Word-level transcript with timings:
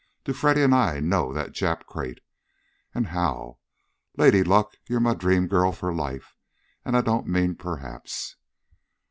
Do 0.23 0.33
Freddy 0.33 0.63
and 0.63 0.73
I 0.73 0.99
know 0.99 1.31
that 1.31 1.51
Jap 1.51 1.85
crate, 1.85 2.21
and 2.95 3.05
how! 3.05 3.59
Lady 4.17 4.43
Luck, 4.43 4.75
you're 4.87 4.99
my 4.99 5.13
dream 5.13 5.45
girl 5.45 5.71
for 5.71 5.93
life, 5.93 6.35
and 6.83 6.97
I 6.97 7.01
don't 7.01 7.27
mean 7.27 7.53
perhaps!" 7.53 8.35